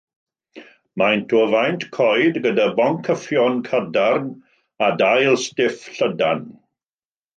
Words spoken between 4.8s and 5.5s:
a dail